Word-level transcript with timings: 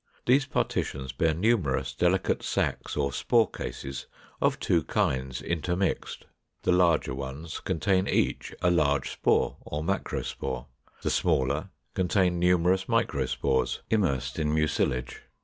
These 0.25 0.47
partitions 0.47 1.11
bear 1.11 1.35
numerous 1.35 1.93
delicate 1.93 2.41
sacs 2.41 2.97
or 2.97 3.13
spore 3.13 3.47
cases 3.47 4.07
of 4.41 4.59
two 4.59 4.83
kinds, 4.85 5.43
intermixed. 5.43 6.25
The 6.63 6.71
larger 6.71 7.13
ones 7.13 7.59
contain 7.59 8.07
each 8.07 8.51
a 8.63 8.71
large 8.71 9.11
spore, 9.11 9.57
or 9.61 9.83
macrospore; 9.83 10.65
the 11.03 11.11
smaller 11.11 11.69
contain 11.93 12.39
numerous 12.39 12.85
microspores, 12.85 13.81
immersed 13.91 14.39
in 14.39 14.51
mucilage. 14.51 15.21